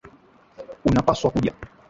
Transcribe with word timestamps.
Unapaswa 0.85 1.31
kuja. 1.31 1.53